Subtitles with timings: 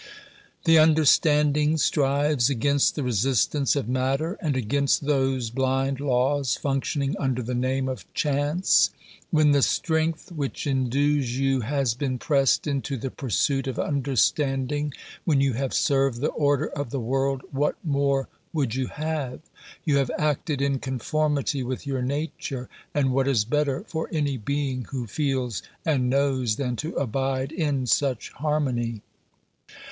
[0.63, 7.43] The understanding strives against the resistance of matter, and against those blind laws functioning under
[7.43, 8.89] the name of chance.
[9.29, 14.91] When the strength which indues you has been pressed into the pursuit of understanding,
[15.23, 19.41] when you have served the order of the world, what more would you have?
[19.85, 24.85] You have acted in conformity with your nature, and what is better for any being
[24.85, 29.03] who feels and knows than to abide in such harmony